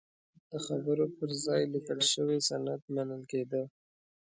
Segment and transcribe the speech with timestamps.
[0.49, 3.63] د خبرو پر ځای لیکل شوی سند منل کېده.